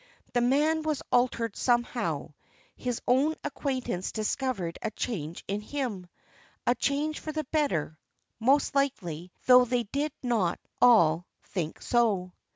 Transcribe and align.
The 0.33 0.41
man 0.41 0.81
was 0.81 1.03
altered 1.11 1.55
somehow. 1.55 2.33
His 2.75 3.03
old 3.05 3.37
acquaintance 3.43 4.11
discovered 4.11 4.79
a 4.81 4.89
change 4.89 5.43
in 5.47 5.61
him: 5.61 6.07
a 6.65 6.73
change 6.73 7.19
for 7.19 7.31
the 7.31 7.43
better, 7.51 7.99
most 8.39 8.73
likely, 8.73 9.31
though 9.45 9.63
they 9.65 9.83
did 9.83 10.11
not 10.23 10.59
all 10.81 11.27
think 11.43 11.83
so. 11.83 12.33